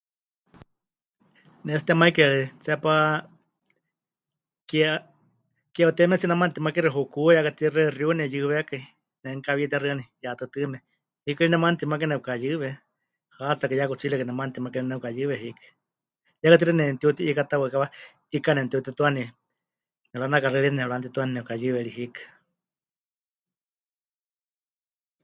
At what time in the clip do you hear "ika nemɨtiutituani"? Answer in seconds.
18.33-19.23